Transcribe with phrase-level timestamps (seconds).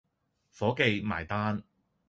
[0.49, 1.63] 伙記，埋單